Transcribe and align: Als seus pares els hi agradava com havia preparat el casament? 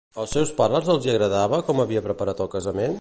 Als 0.21 0.31
seus 0.35 0.53
pares 0.61 0.89
els 0.93 1.05
hi 1.07 1.13
agradava 1.15 1.59
com 1.69 1.85
havia 1.85 2.05
preparat 2.09 2.43
el 2.47 2.51
casament? 2.59 2.99